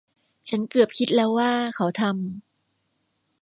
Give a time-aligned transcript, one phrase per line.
[0.49, 3.29] ฉันเกือบคิดแล้วว่าเขาทำ